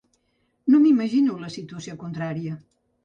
[0.75, 2.57] No m’imagino la situació contrària.